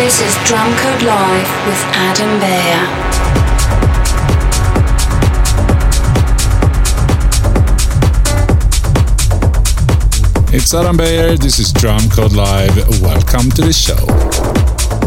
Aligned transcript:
This 0.00 0.22
is 0.22 0.34
Drumcode 0.48 1.02
Live 1.02 1.66
with 1.66 1.82
Adam 1.92 2.40
Beyer. 2.40 2.84
It's 10.56 10.72
Adam 10.72 10.96
Beyer, 10.96 11.36
this 11.36 11.58
is 11.58 11.70
Drumcode 11.74 12.34
Live. 12.34 12.74
Welcome 13.02 13.50
to 13.50 13.60
the 13.60 13.74
show. 13.74 13.98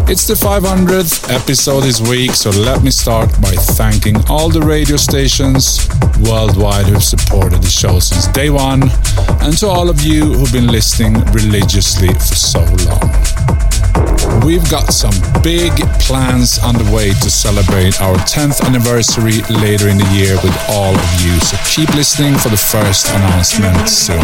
It's 0.07 0.27
the 0.27 0.35
500th 0.35 1.33
episode 1.33 1.81
this 1.81 1.99
week, 2.07 2.31
so 2.35 2.51
let 2.51 2.83
me 2.83 2.91
start 2.91 3.31
by 3.41 3.55
thanking 3.73 4.17
all 4.29 4.49
the 4.49 4.61
radio 4.61 4.97
stations 4.97 5.89
worldwide 6.21 6.85
who've 6.85 7.03
supported 7.03 7.63
the 7.63 7.67
show 7.67 7.97
since 7.97 8.27
day 8.27 8.51
one, 8.51 8.83
and 9.41 9.57
to 9.57 9.67
all 9.67 9.89
of 9.89 10.03
you 10.03 10.33
who've 10.33 10.53
been 10.53 10.67
listening 10.67 11.15
religiously 11.31 12.09
for 12.09 12.35
so 12.35 12.59
long. 12.85 13.72
We've 14.45 14.69
got 14.69 14.91
some 14.91 15.13
big 15.41 15.71
plans 15.99 16.59
underway 16.59 17.11
to 17.11 17.29
celebrate 17.29 18.01
our 18.01 18.15
10th 18.15 18.61
anniversary 18.65 19.41
later 19.49 19.87
in 19.87 19.97
the 19.97 20.09
year 20.11 20.35
with 20.43 20.55
all 20.69 20.93
of 20.93 21.21
you, 21.21 21.39
so 21.39 21.57
keep 21.65 21.93
listening 21.95 22.35
for 22.35 22.49
the 22.49 22.57
first 22.57 23.07
announcement 23.09 23.87
soon. 23.87 24.23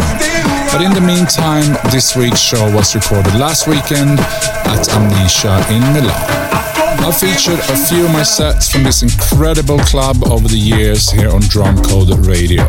But 0.72 0.82
in 0.82 0.92
the 0.92 1.00
meantime, 1.00 1.76
this 1.90 2.16
week's 2.16 2.40
show 2.40 2.70
was 2.74 2.94
recorded 2.94 3.34
last 3.34 3.66
weekend 3.66 4.20
at 4.20 4.88
Amnesia 4.90 5.64
in 5.70 5.80
Milan. 5.92 6.69
I've 7.02 7.16
featured 7.18 7.58
a 7.58 7.76
few 7.88 8.04
of 8.04 8.12
my 8.12 8.22
sets 8.22 8.70
from 8.70 8.84
this 8.84 9.02
incredible 9.02 9.78
club 9.78 10.16
over 10.28 10.46
the 10.46 10.58
years 10.58 11.10
here 11.10 11.30
on 11.30 11.40
Drumcode 11.42 12.26
Radio. 12.28 12.64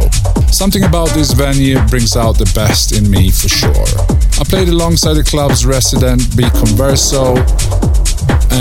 Something 0.48 0.84
about 0.84 1.10
this 1.10 1.34
venue 1.34 1.80
brings 1.88 2.16
out 2.16 2.38
the 2.38 2.50
best 2.56 2.92
in 2.94 3.10
me 3.12 3.30
for 3.30 3.50
sure. 3.50 3.86
I 4.40 4.44
played 4.44 4.70
alongside 4.70 5.16
the 5.16 5.24
club's 5.24 5.66
resident 5.66 6.36
B 6.36 6.44
Converso, 6.44 7.38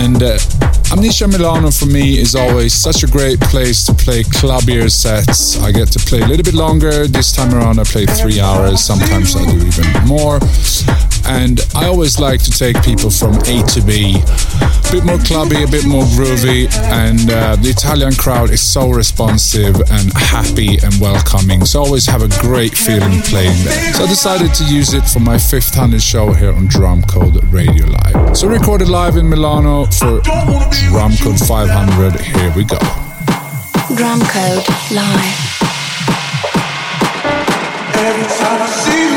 and 0.02 0.22
uh, 0.22 0.38
Amnesia 0.92 1.28
Milano 1.28 1.70
for 1.70 1.86
me 1.86 2.18
is 2.18 2.34
always 2.34 2.74
such 2.74 3.04
a 3.04 3.06
great 3.06 3.40
place 3.40 3.84
to 3.86 3.94
play 3.94 4.24
clubbier 4.24 4.90
sets. 4.90 5.60
I 5.62 5.70
get 5.70 5.88
to 5.92 5.98
play 6.00 6.20
a 6.20 6.26
little 6.26 6.44
bit 6.44 6.54
longer. 6.54 7.06
This 7.06 7.32
time 7.32 7.54
around, 7.54 7.78
I 7.78 7.84
play 7.84 8.06
three 8.06 8.40
hours. 8.40 8.80
Sometimes 8.84 9.36
I 9.36 9.44
do 9.46 9.56
even 9.66 9.86
more. 10.06 10.40
And 11.26 11.60
I 11.74 11.86
always 11.86 12.18
like 12.18 12.42
to 12.44 12.50
take 12.50 12.82
people 12.82 13.10
from 13.10 13.34
A 13.46 13.62
to 13.74 13.82
B. 13.82 14.16
A 14.16 14.92
bit 14.92 15.04
more 15.04 15.18
clubby, 15.18 15.62
a 15.62 15.68
bit 15.68 15.86
more 15.86 16.04
groovy. 16.16 16.70
And 16.90 17.30
uh, 17.30 17.56
the 17.56 17.70
Italian 17.70 18.14
crowd 18.14 18.50
is 18.50 18.60
so 18.60 18.90
responsive 18.90 19.76
and 19.90 20.12
happy 20.14 20.78
and 20.82 21.00
welcoming. 21.00 21.64
So 21.64 21.80
I 21.80 21.86
always 21.86 22.06
have 22.06 22.22
a 22.22 22.28
great 22.40 22.76
feeling 22.76 23.20
playing 23.22 23.56
there. 23.64 23.94
So 23.94 24.04
I 24.04 24.06
decided 24.08 24.54
to 24.54 24.64
use 24.64 24.94
it 24.94 25.04
for 25.04 25.20
my 25.20 25.38
500 25.38 26.00
show 26.02 26.32
here 26.32 26.52
on 26.52 26.66
Drumcode 26.68 27.52
Radio 27.52 27.86
Live. 27.86 28.36
So 28.36 28.48
recorded 28.48 28.88
live 28.88 29.16
in 29.16 29.28
Milano 29.28 29.86
for 29.86 30.20
Drum 30.20 31.12
Code 31.22 31.38
500. 31.38 32.20
Here 32.20 32.52
we 32.56 32.64
go. 32.64 32.78
Drumcode 33.94 34.66
Live. 34.94 35.60
Every 38.00 38.22
time 38.22 38.62
I 38.62 38.66
see 38.84 39.09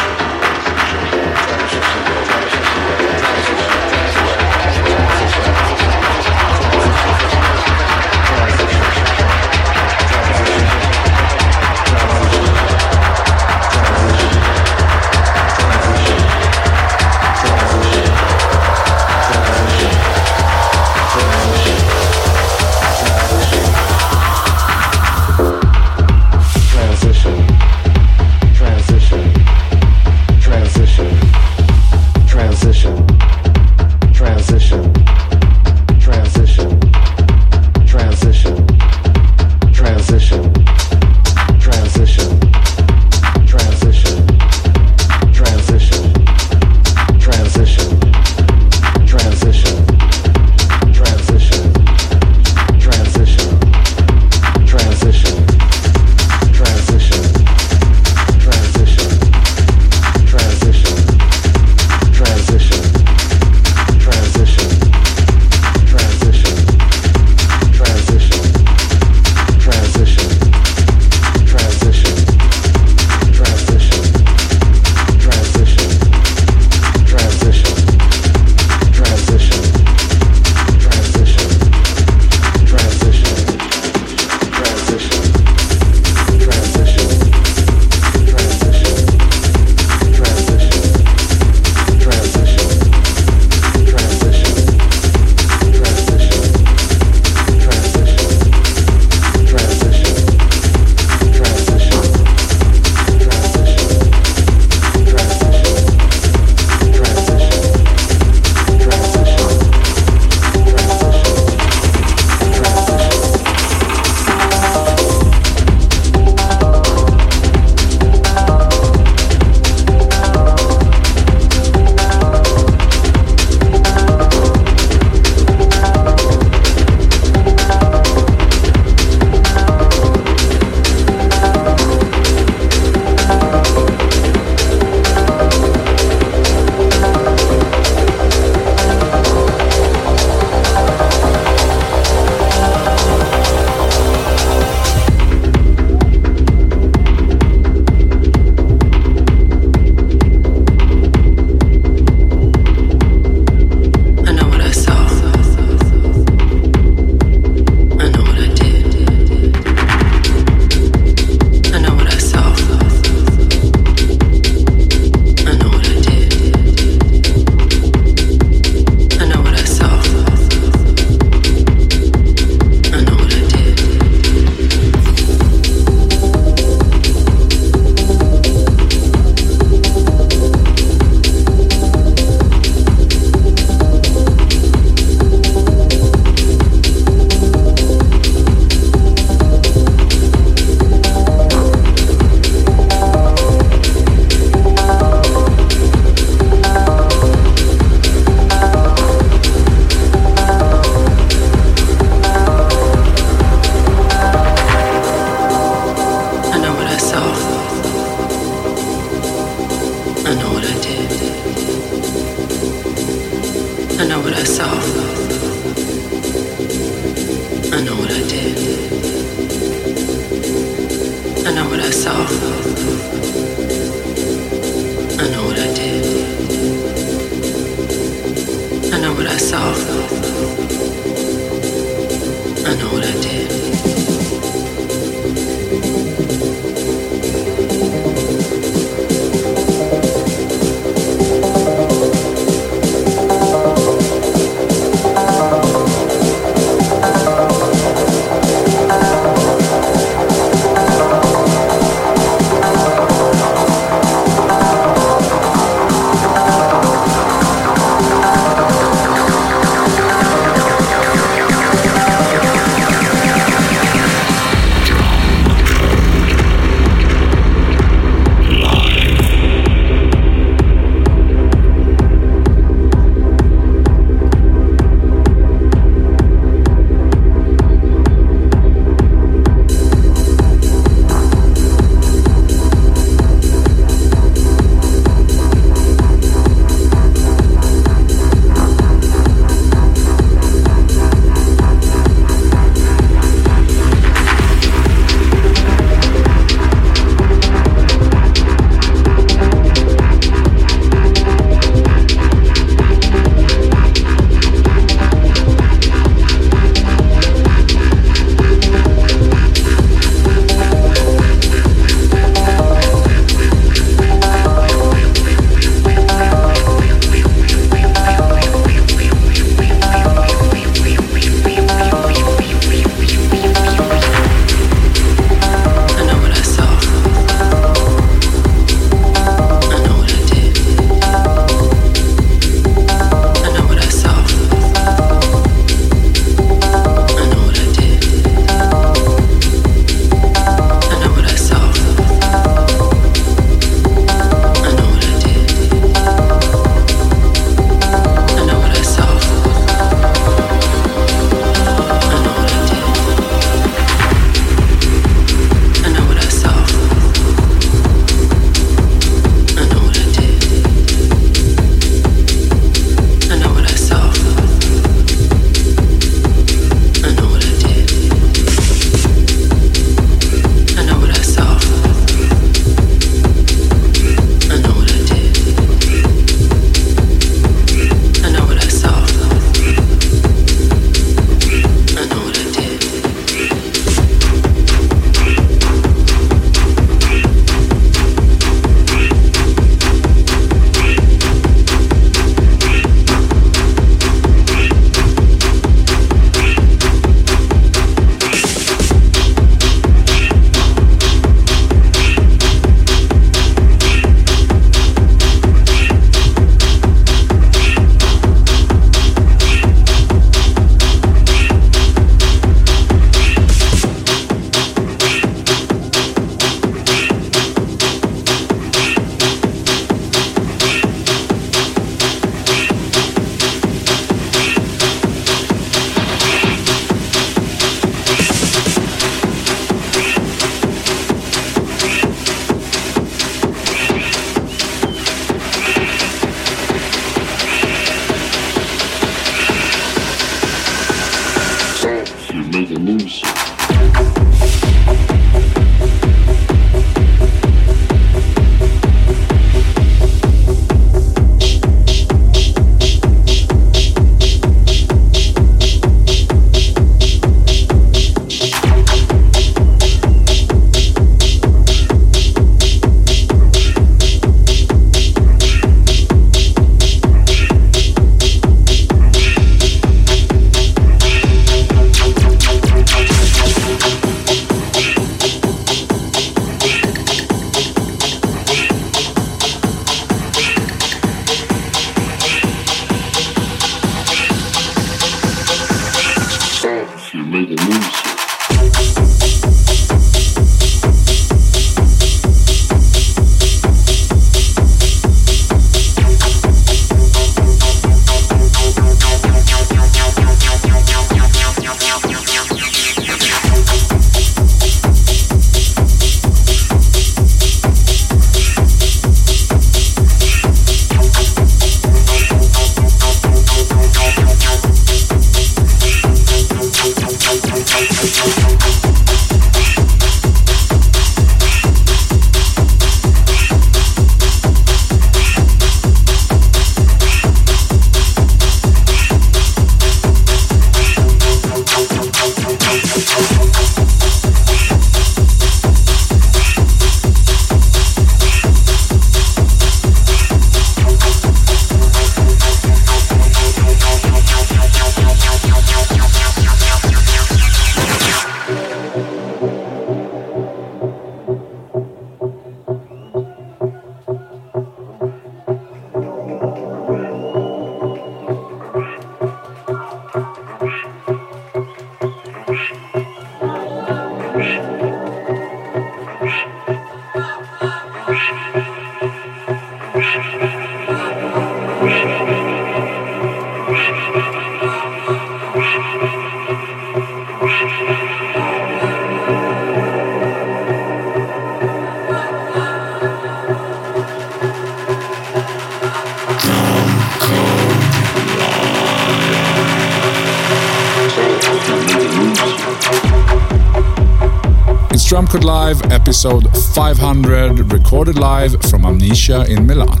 Drumcode 595.28 595.44
Live, 595.44 595.82
episode 595.92 596.56
500, 596.72 597.70
recorded 597.70 598.18
live 598.18 598.58
from 598.62 598.86
Amnesia 598.86 599.44
in 599.44 599.66
Milan. 599.66 600.00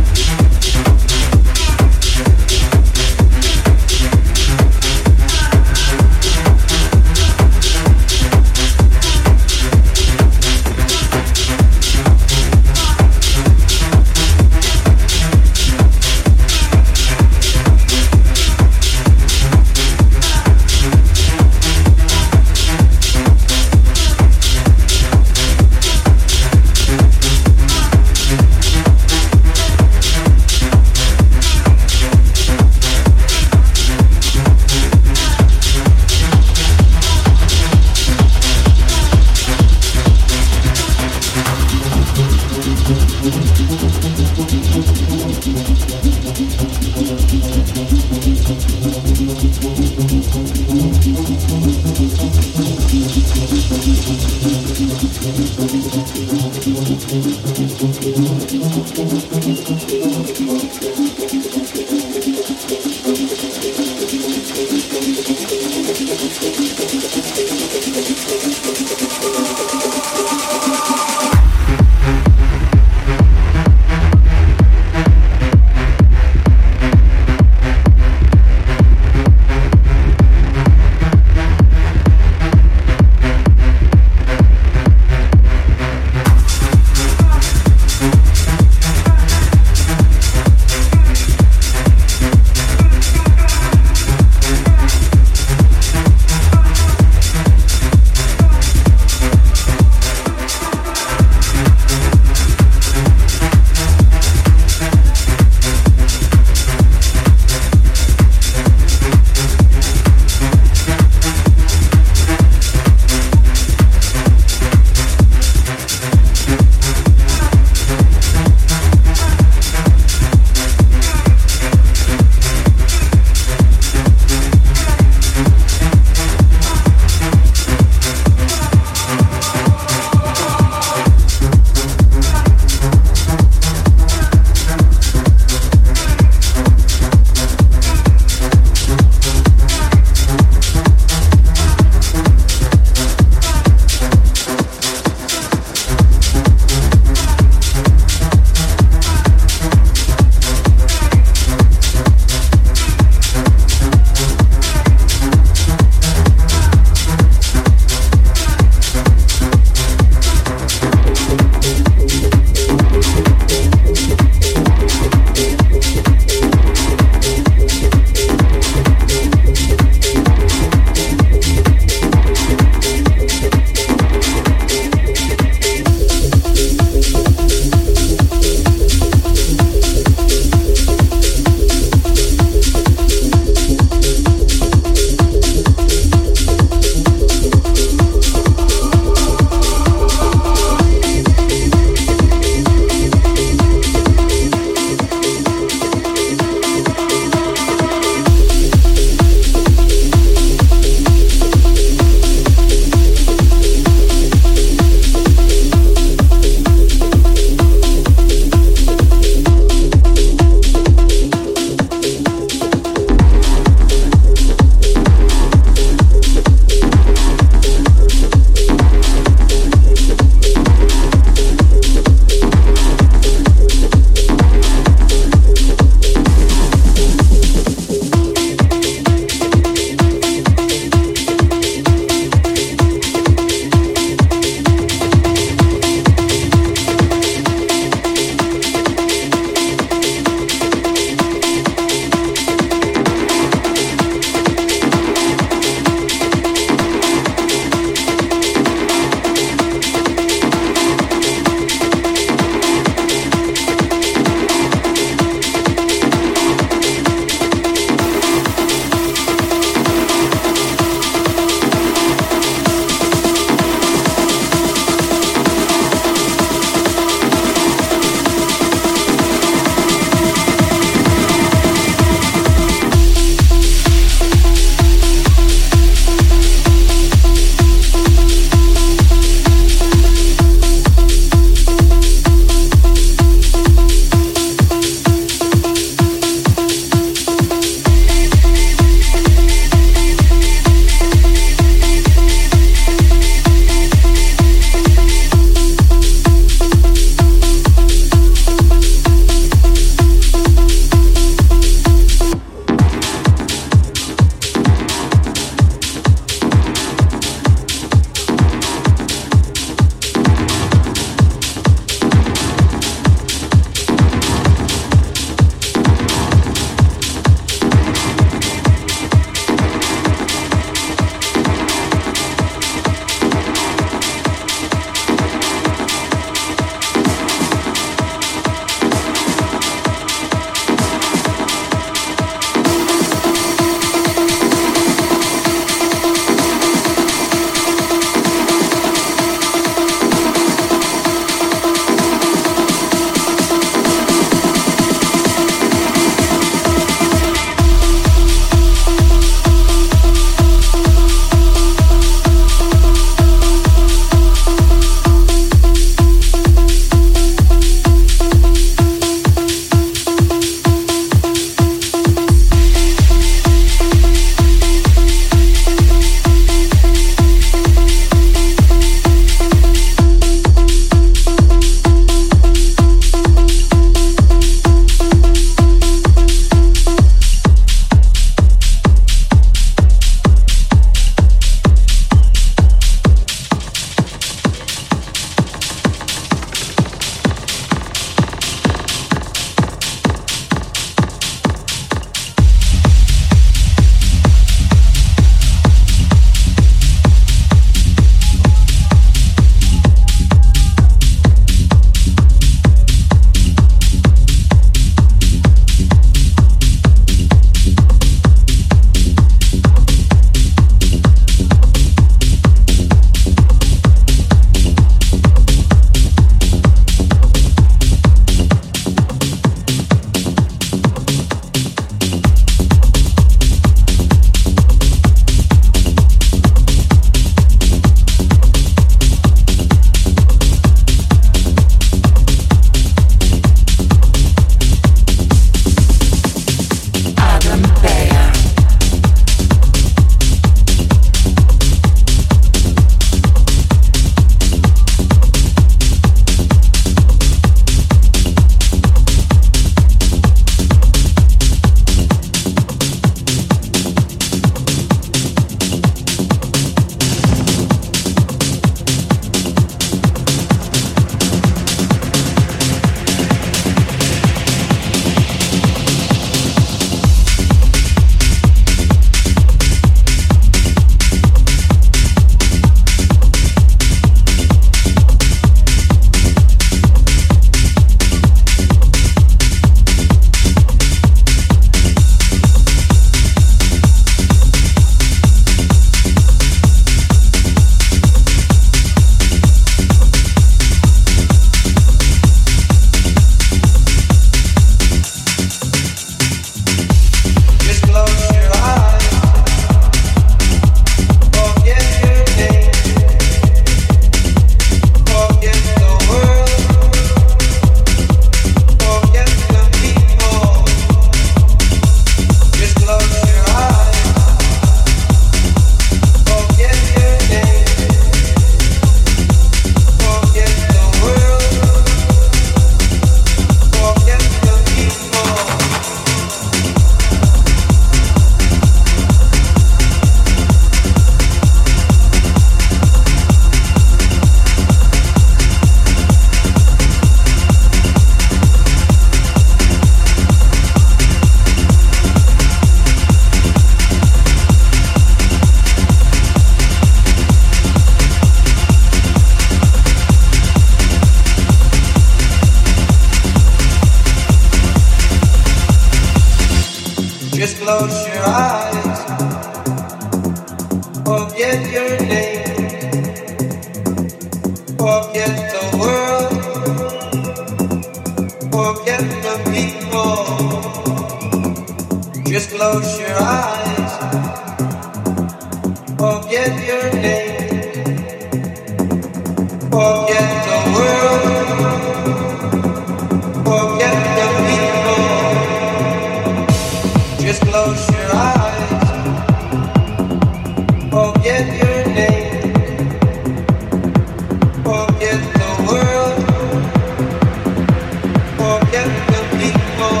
Forget 598.40 598.88
the 599.12 599.22
people. 599.36 600.00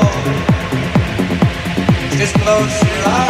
Just 2.16 2.34
close 2.36 2.82
your 2.82 3.06
eyes. 3.06 3.29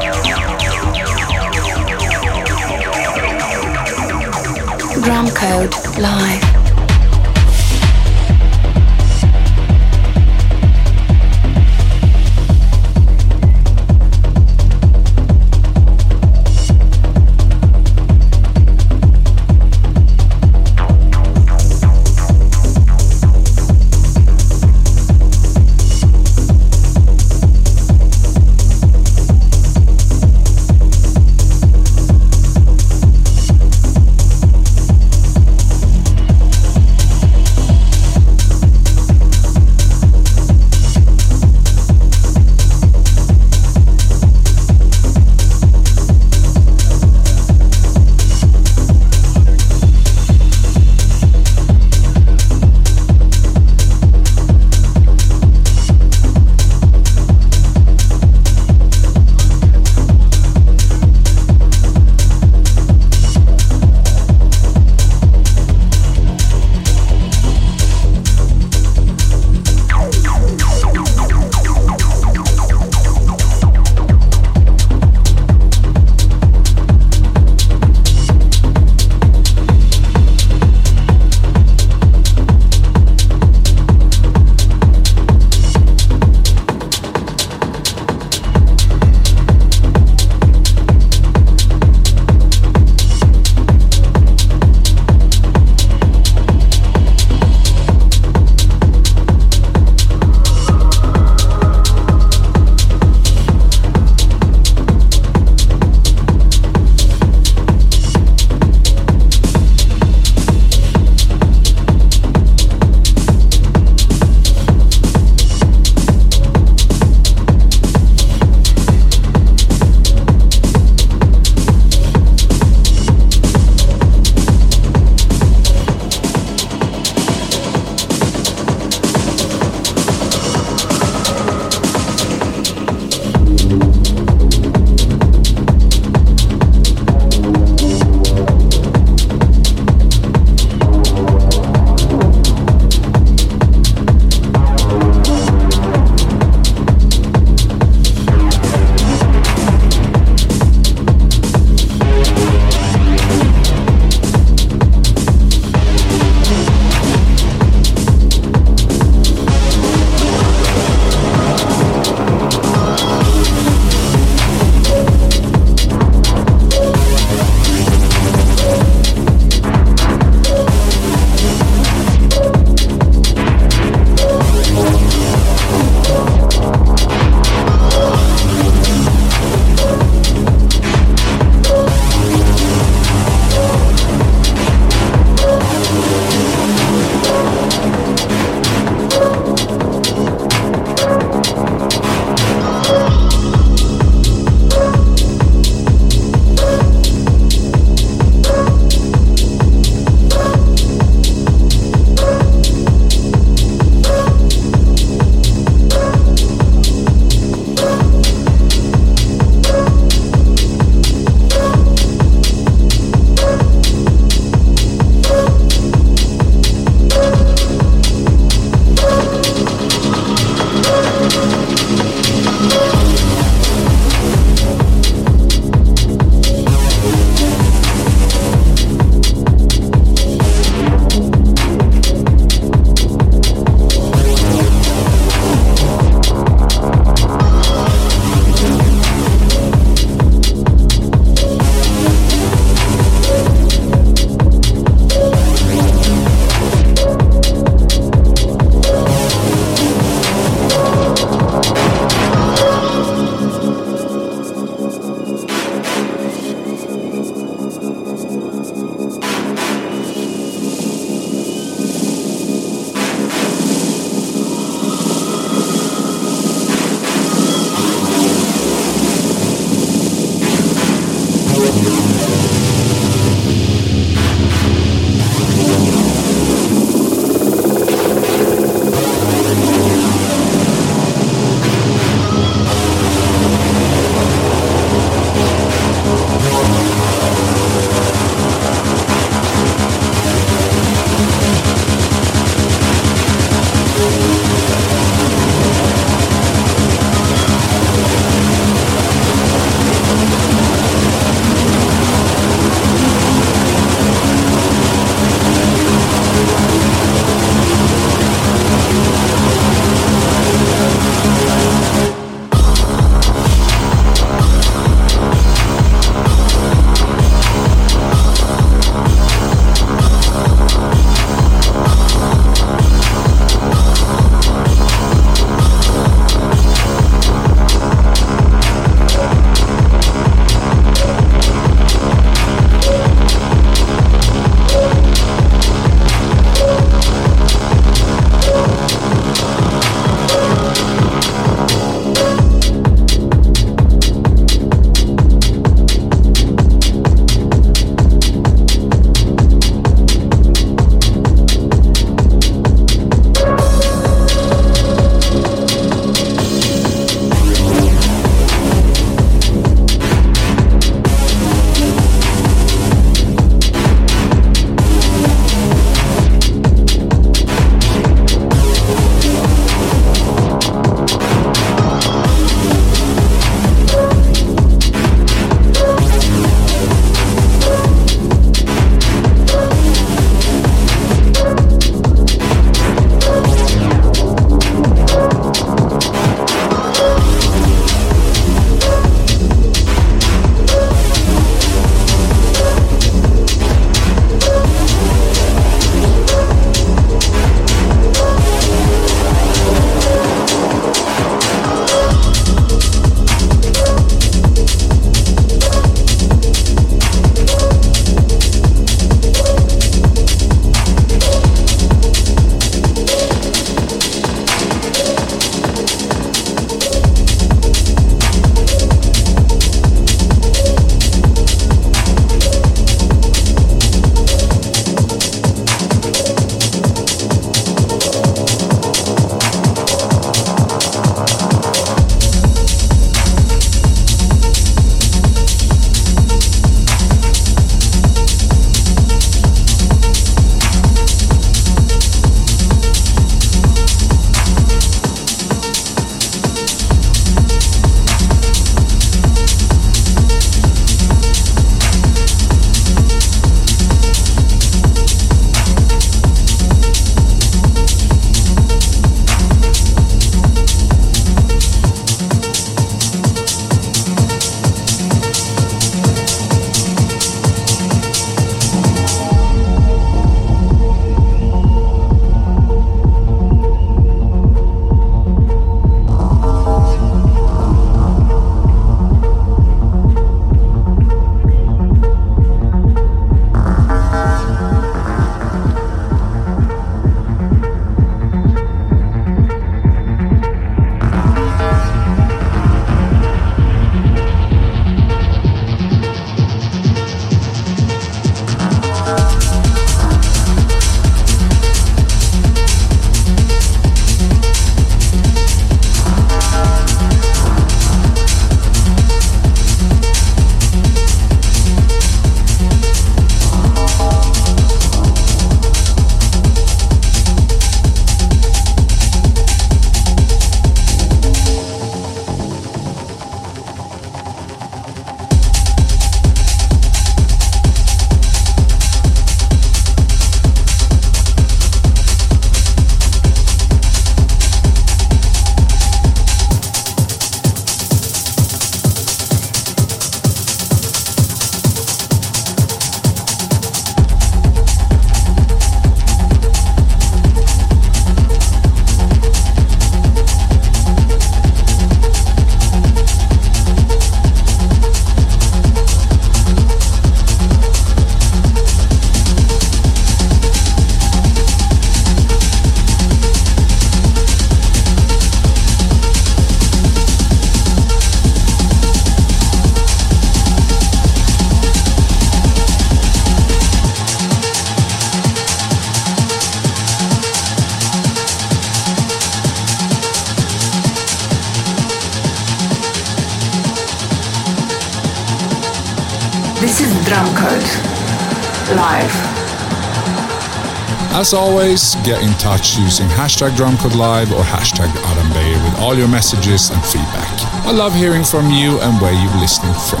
As 591.28 591.34
always, 591.34 591.94
get 592.08 592.22
in 592.22 592.32
touch 592.40 592.78
using 592.78 593.06
hashtag 593.06 593.50
DrumcodeLive 593.50 594.32
or 594.32 594.40
hashtag 594.40 594.88
Adam 595.04 595.28
Beyer 595.36 595.62
with 595.62 595.76
all 595.78 595.94
your 595.94 596.08
messages 596.08 596.70
and 596.70 596.82
feedback. 596.82 597.28
I 597.68 597.70
love 597.70 597.94
hearing 597.94 598.24
from 598.24 598.48
you 598.50 598.80
and 598.80 598.98
where 598.98 599.12
you're 599.12 599.36
listening 599.36 599.76
from. 599.92 600.00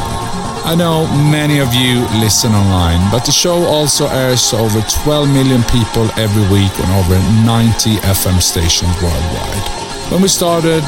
I 0.64 0.74
know 0.74 1.04
many 1.28 1.58
of 1.58 1.74
you 1.74 2.00
listen 2.16 2.54
online, 2.54 3.12
but 3.12 3.26
the 3.26 3.32
show 3.32 3.60
also 3.68 4.08
airs 4.08 4.48
to 4.48 4.56
over 4.56 4.80
12 5.04 5.28
million 5.28 5.60
people 5.64 6.08
every 6.16 6.48
week 6.48 6.72
on 6.80 6.88
over 6.96 7.20
90 7.44 8.00
FM 8.08 8.40
stations 8.40 8.96
worldwide. 9.04 9.68
When 10.08 10.22
we 10.22 10.28
started, 10.28 10.80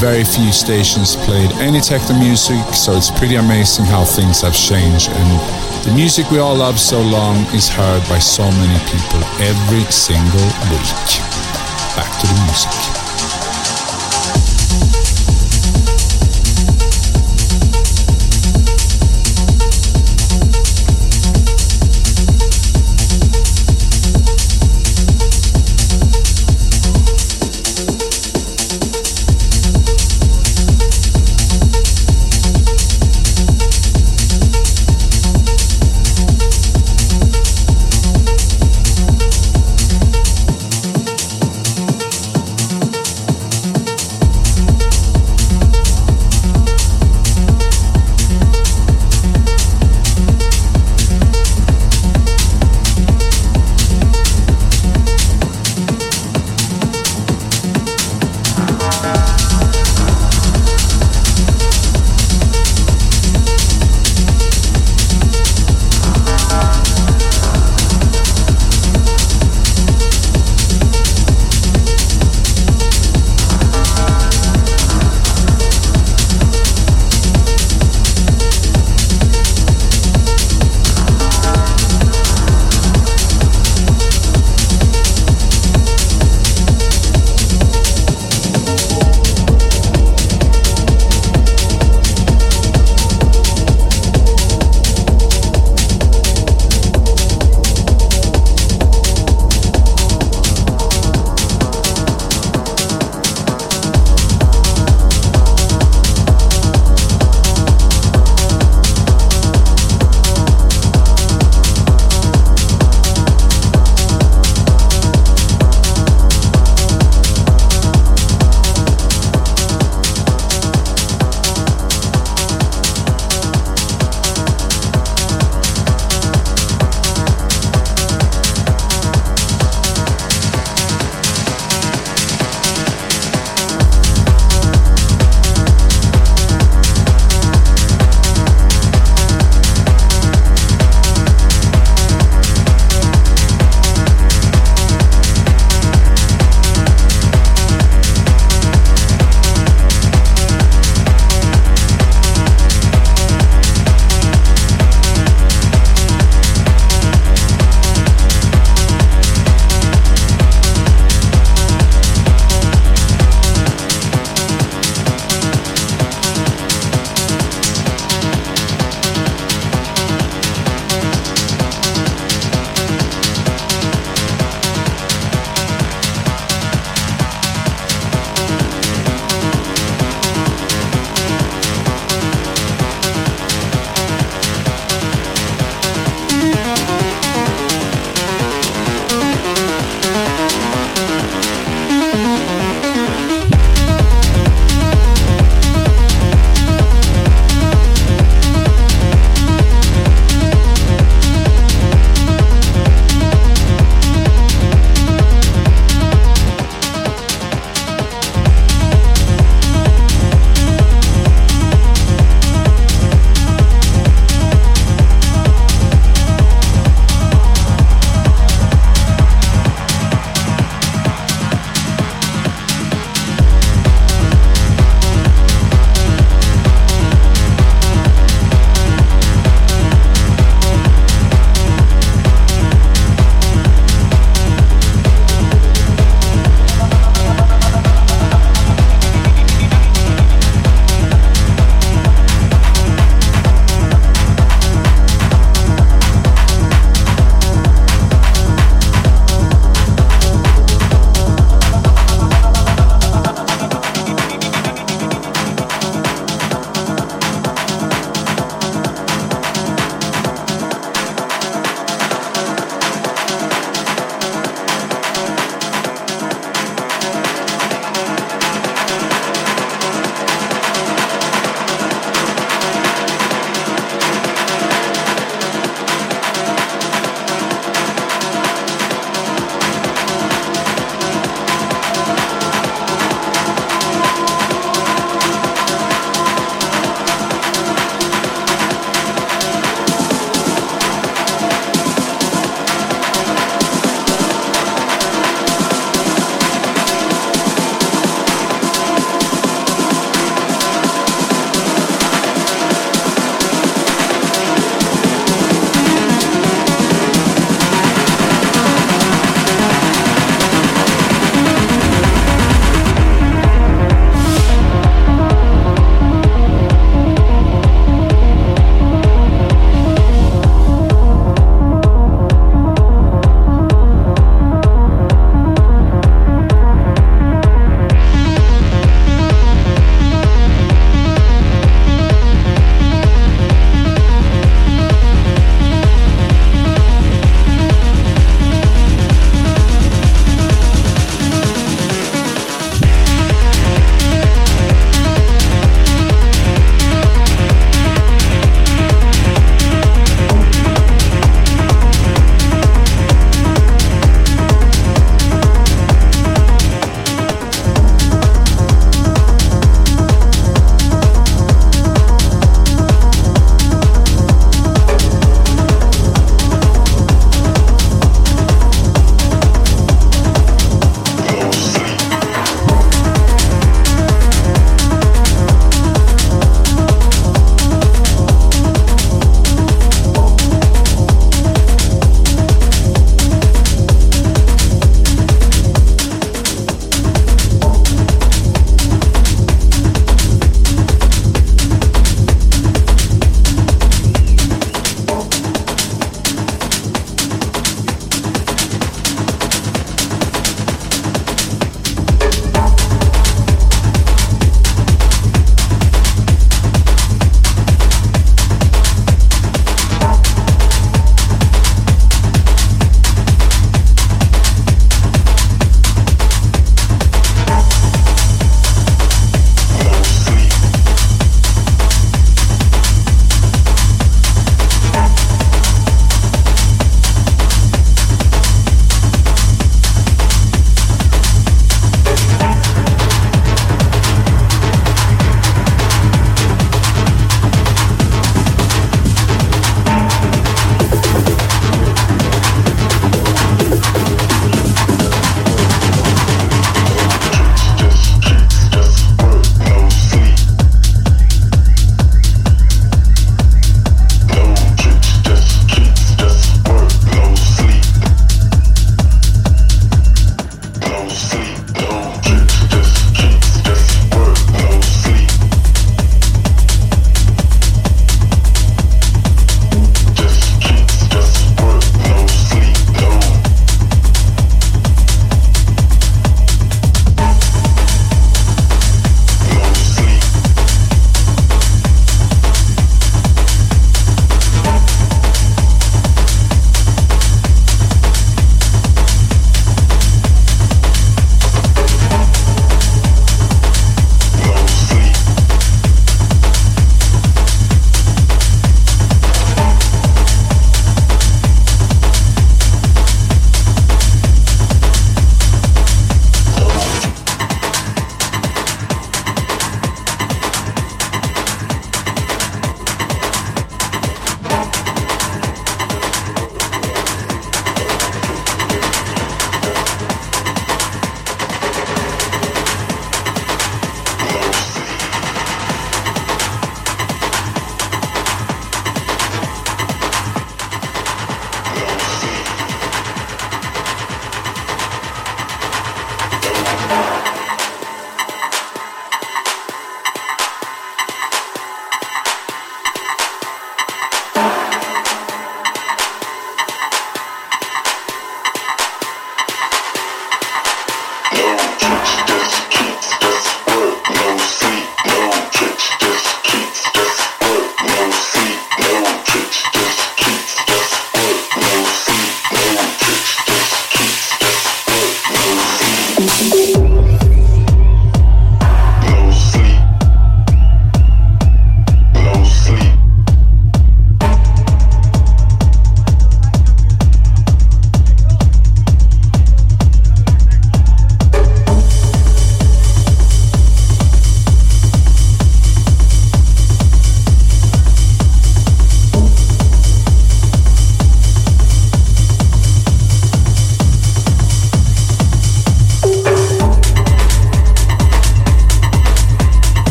very 0.00 0.24
few 0.24 0.50
stations 0.50 1.14
played 1.28 1.52
any 1.60 1.80
techno 1.80 2.18
music, 2.18 2.72
so 2.72 2.96
it's 2.96 3.10
pretty 3.10 3.36
amazing 3.36 3.84
how 3.84 4.06
things 4.06 4.40
have 4.40 4.56
changed 4.56 5.10
and 5.12 5.71
the 5.84 5.92
music 5.94 6.30
we 6.30 6.38
all 6.38 6.54
love 6.54 6.78
so 6.78 7.00
long 7.00 7.36
is 7.54 7.68
heard 7.68 8.06
by 8.08 8.18
so 8.18 8.44
many 8.44 8.78
people 8.86 9.22
every 9.40 9.84
single 9.90 10.46
week. 10.70 11.10
Back 11.96 12.20
to 12.20 12.26
the 12.26 12.42
music. 12.46 13.01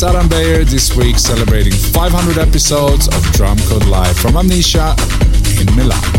It's 0.00 0.28
Beyer 0.28 0.62
this 0.62 0.94
week 0.94 1.18
celebrating 1.18 1.72
500 1.72 2.38
episodes 2.38 3.08
of 3.08 3.14
Drumcode 3.34 3.90
Live 3.90 4.16
from 4.16 4.36
Amnesia 4.36 4.94
in 5.60 5.74
Milan. 5.74 6.17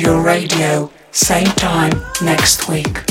Your 0.00 0.22
radio, 0.22 0.90
same 1.10 1.46
time 1.46 1.92
next 2.22 2.68
week. 2.68 3.04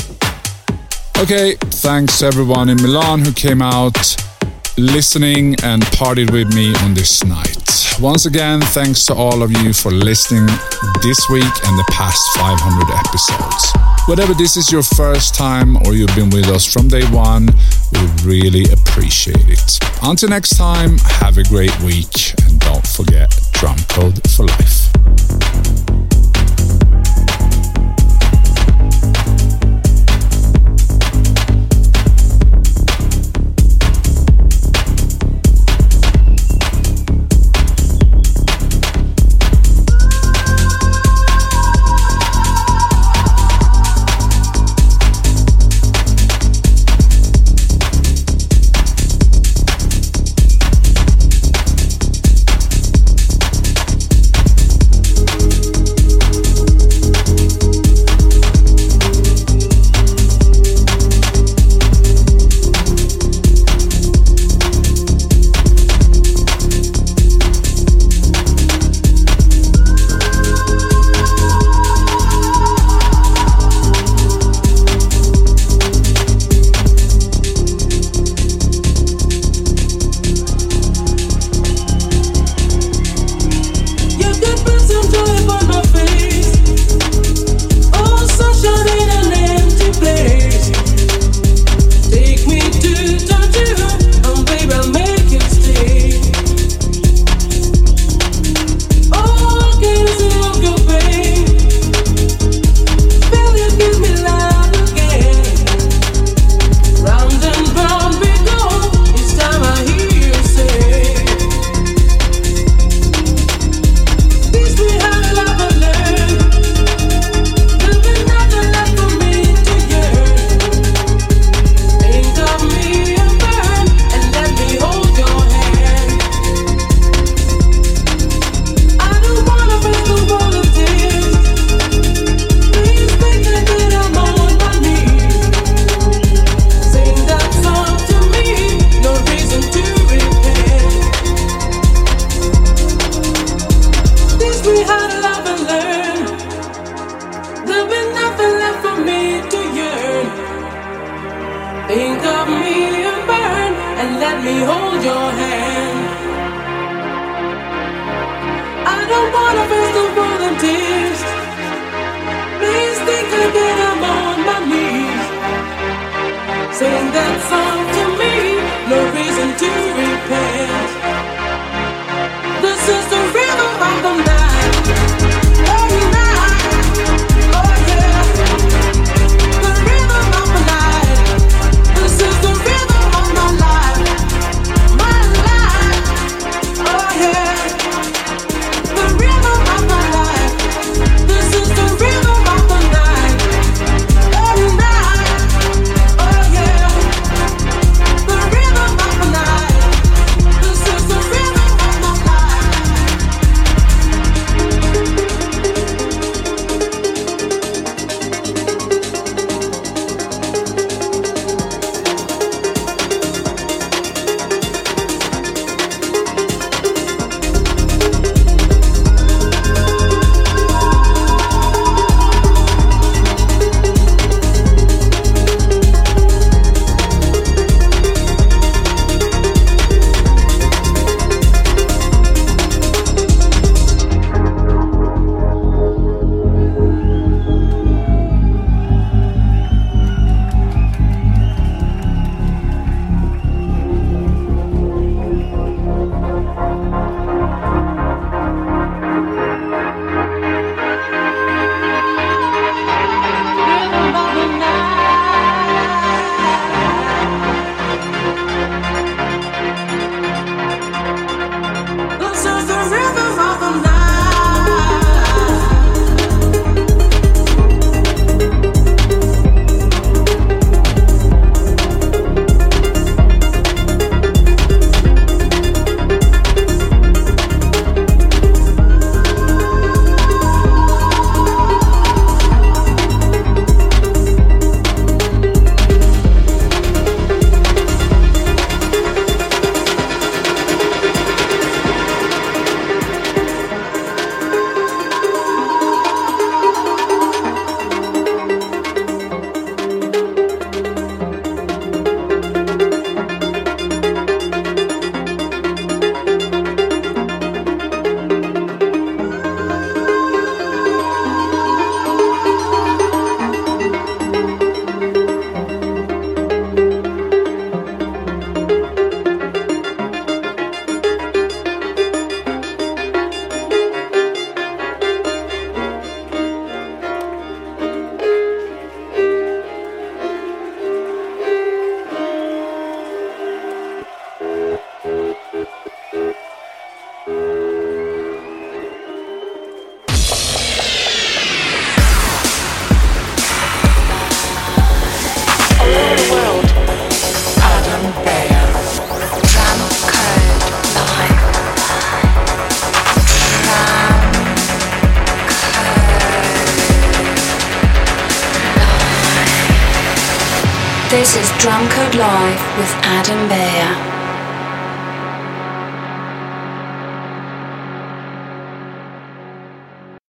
Okay, 1.18 1.54
thanks 1.82 2.22
everyone 2.22 2.68
in 2.68 2.76
Milan 2.82 3.24
who 3.24 3.32
came 3.32 3.62
out 3.62 4.16
listening 4.76 5.54
and 5.62 5.82
partied 5.82 6.32
with 6.32 6.54
me 6.54 6.74
on 6.76 6.94
this 6.94 7.22
night. 7.24 7.58
Once 8.00 8.24
again, 8.24 8.60
thanks 8.60 9.04
to 9.04 9.14
all 9.14 9.42
of 9.42 9.52
you 9.52 9.72
for 9.72 9.90
listening 9.90 10.46
this 11.02 11.28
week 11.28 11.44
and 11.44 11.78
the 11.78 11.84
past 11.92 12.20
500 12.36 12.90
episodes. 12.96 13.72
Whatever 14.08 14.32
this 14.32 14.56
is 14.56 14.72
your 14.72 14.82
first 14.82 15.34
time 15.34 15.76
or 15.84 15.92
you've 15.92 16.14
been 16.16 16.30
with 16.30 16.48
us 16.48 16.64
from 16.64 16.88
day 16.88 17.04
one, 17.10 17.48
we 17.92 18.00
really 18.24 18.64
appreciate 18.72 19.48
it. 19.48 19.78
Until 20.02 20.30
next 20.30 20.56
time, 20.56 20.96
have 21.20 21.36
a 21.36 21.44
great 21.44 21.78
week 21.80 22.34
and 22.44 22.58
don't 22.60 22.86
forget 22.86 23.30
Drum 23.52 23.76
Code 23.88 24.26
for 24.30 24.46
Life. 24.46 24.69